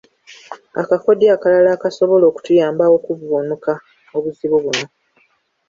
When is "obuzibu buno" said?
4.17-4.85